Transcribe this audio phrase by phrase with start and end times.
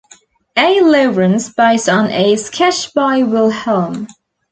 [0.57, 0.81] A.
[0.81, 4.07] Lawrence, based on a sketch by Wilhelm.